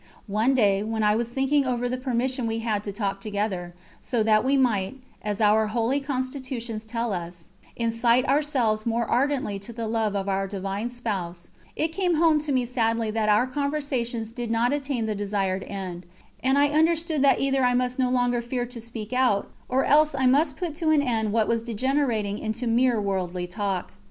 [0.25, 4.23] One day when I was thinking over the permission we had to talk together, so
[4.23, 9.87] that we might as our holy constitutions tells us incite ourselves more ardently to the
[9.87, 14.49] love of our Divine Spouse, it came home to me sadly that our conversations did
[14.49, 16.07] not attain the desired end;
[16.41, 20.15] and I understood that either I must no longer fear to speak out, or else
[20.15, 23.91] I must put an end to what was degenerating into mere worldly talk.